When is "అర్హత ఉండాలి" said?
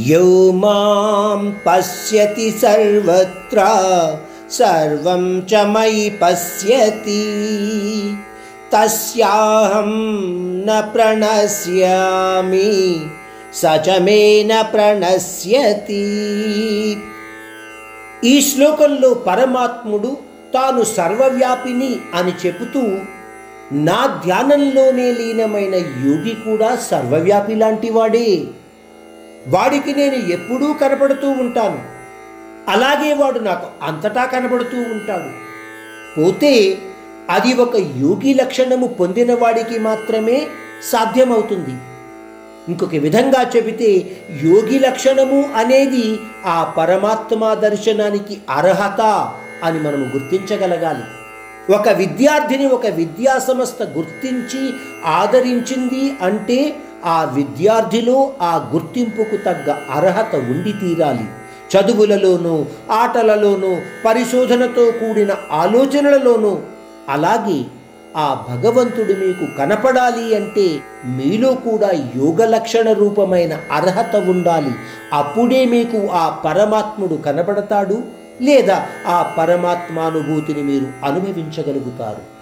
73.72-74.72